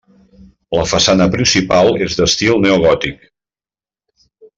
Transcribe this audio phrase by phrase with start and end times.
[0.77, 3.29] La façana principal és d'estil neogòtic.